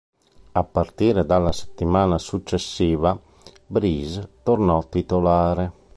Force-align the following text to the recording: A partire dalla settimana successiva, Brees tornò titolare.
A 0.55 0.63
partire 0.63 1.27
dalla 1.27 1.51
settimana 1.51 2.17
successiva, 2.17 3.15
Brees 3.67 4.19
tornò 4.41 4.83
titolare. 4.89 5.73